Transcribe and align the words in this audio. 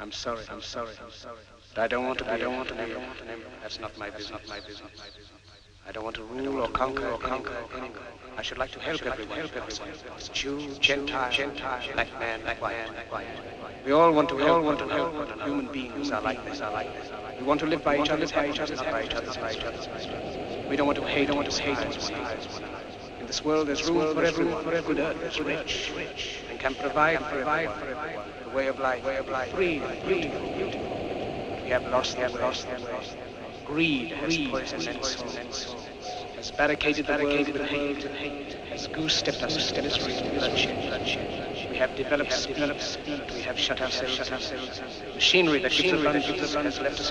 I'm 0.00 0.12
sorry. 0.12 0.44
I'm 0.50 0.62
sorry. 0.62 0.94
I'm 1.02 1.10
sorry. 1.10 1.38
But 1.74 1.82
I 1.82 1.88
don't 1.88 2.06
want 2.06 2.18
to 2.18 2.24
be. 2.24 2.30
I 2.30 2.38
don't 2.38 2.56
want 2.56 2.68
to 2.68 2.74
be. 2.74 2.94
That's 3.62 3.80
not 3.80 3.96
my 3.98 4.10
business. 4.10 4.30
Not 4.30 4.48
my 4.48 4.60
business. 4.60 4.92
I 5.88 5.92
don't 5.92 6.04
want 6.04 6.16
to 6.16 6.22
rule 6.22 6.60
or 6.60 6.68
conquer 6.68 7.08
or 7.08 7.18
conquer 7.18 7.52
anyone. 7.76 7.98
I 8.36 8.42
should 8.42 8.58
like 8.58 8.70
to 8.72 8.78
help 8.78 9.04
everyone. 9.04 9.38
Help 9.38 9.56
everyone. 9.56 9.94
Jew, 10.32 10.74
Gentile, 10.78 11.32
Gentile, 11.32 11.82
black 11.94 12.12
man, 12.20 12.42
black 12.42 12.60
man, 12.60 12.90
white. 13.08 13.26
We 13.84 13.92
all 13.92 14.12
want 14.12 14.28
to. 14.28 14.36
We 14.36 14.42
all 14.42 14.62
want 14.62 14.78
to 14.80 14.86
help. 14.86 15.14
Human 15.42 15.72
beings 15.72 16.12
are 16.12 16.22
like 16.22 16.44
this. 16.44 16.60
Are 16.60 16.70
like 16.70 16.92
this. 16.94 17.10
We 17.38 17.44
want 17.44 17.60
to 17.60 17.66
live 17.66 17.82
by 17.82 17.98
each 17.98 18.10
other, 18.10 18.26
by 18.28 18.48
each 18.50 18.60
other, 18.60 18.76
by 18.76 19.04
each 19.04 19.14
other, 19.14 19.32
by 19.40 19.52
each 19.52 19.64
other. 19.64 20.68
We 20.68 20.76
don't 20.76 20.86
want 20.86 20.98
to 20.98 21.04
hate. 21.04 21.26
Don't 21.28 21.36
want 21.36 21.50
to 21.50 21.62
hate 21.62 21.76
one 21.76 22.62
another. 22.62 22.86
In 23.20 23.26
this 23.26 23.44
world, 23.44 23.66
there's 23.66 23.88
room 23.88 24.14
for 24.14 24.22
everyone. 24.22 24.62
For 24.62 24.74
every 24.74 24.94
good 24.94 25.04
earth 25.04 25.40
rich, 25.40 25.92
rich, 25.96 26.42
and 26.58 26.76
can 26.76 26.82
provide 26.82 27.18
for 27.20 27.38
everyone. 27.88 28.28
The 28.44 28.50
way 28.50 28.66
of 28.68 28.78
life, 28.78 29.04
way 29.04 29.16
of 29.16 29.28
life, 29.28 29.50
free, 29.50 29.82
beautiful, 30.04 30.48
beautiful. 30.50 30.98
We 31.62 31.70
have 31.70 31.86
lost, 31.86 32.16
we 32.16 32.22
have 32.22 32.34
lost, 32.34 32.66
we 32.66 32.72
have 32.72 32.82
lost. 32.82 33.16
Greed 33.64 34.12
has 34.12 34.38
poisoned 34.38 34.88
and 34.88 35.04
souls, 35.04 35.36
has 36.36 36.50
barricaded 36.50 37.06
the 37.06 37.18
world 37.22 37.48
with 37.48 37.62
hate, 37.62 38.02
hate, 38.04 38.54
has 38.70 38.86
goose-stepped 38.88 39.42
us 39.42 39.72
to 39.72 39.82
misery 39.82 40.14
and 40.14 40.30
bloodshed. 40.32 40.76
We 41.68 41.76
have 41.76 41.94
developed 41.94 42.32
speed, 42.32 43.30
we 43.34 43.42
have 43.42 43.58
shut 43.58 43.80
ourselves. 43.80 44.30
Machinery 45.14 45.60
that 45.60 45.72
gives 45.72 45.92
us 45.92 46.54
run 46.54 46.64
has 46.64 46.80
left 46.80 46.98
us 47.00 47.10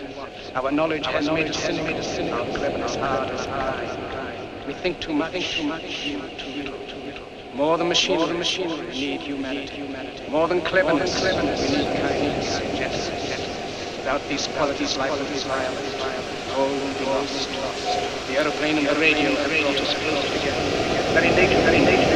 in 0.00 0.16
want. 0.16 0.32
Our 0.54 0.70
knowledge 0.70 1.06
has 1.06 1.30
made 1.30 1.48
us 1.50 2.06
sin, 2.06 2.32
our 2.32 2.46
cleverness 2.46 2.96
hard 2.96 3.30
as 3.30 3.46
iron. 3.46 4.66
We 4.66 4.72
think 4.74 5.00
too 5.00 5.12
much, 5.12 5.32
think 5.32 5.44
too 5.44 5.64
much, 5.64 5.82
too 5.82 6.18
little, 6.18 6.78
too 6.86 7.00
little. 7.04 7.37
More 7.54 7.78
than 7.78 7.88
machinery, 7.88 8.18
More 8.18 8.26
than 8.28 8.38
machinery. 8.38 8.86
we 8.86 8.92
need 9.00 9.20
humanity. 9.20 9.74
humanity. 9.76 10.28
More 10.30 10.48
than 10.48 10.60
cleverness, 10.60 11.22
More 11.22 11.32
than 11.32 11.56
cleverness. 11.56 11.70
we 11.70 11.78
need 11.78 12.00
kindness. 12.00 12.60
Without 13.96 14.22
these 14.28 14.46
qualities, 14.48 14.96
life 14.96 15.10
will 15.18 15.26
be 15.26 15.38
violent. 15.40 15.84
All 16.56 16.68
will 16.68 16.94
be 16.94 17.04
lost. 17.06 17.48
The 18.28 18.36
aeroplane 18.38 18.78
and 18.78 18.86
the 18.86 18.94
radio 18.98 19.34
have 19.34 19.50
brought 19.60 19.80
us 19.80 19.94
closer 19.94 20.28
together. 20.32 20.62
Very 21.14 21.30
nature, 21.30 21.58
very 21.60 21.80
nature, 21.80 22.08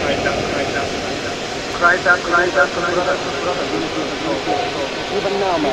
cries 0.00 0.24
out, 0.26 0.38
cries 0.44 0.74
out, 0.74 0.88
cries 1.00 1.24
out, 1.24 1.38
cries 1.72 2.56
out 2.56 2.68
for 2.70 2.80
brother. 2.80 3.16
Even 5.16 5.40
now, 5.40 5.56
my 5.58 5.70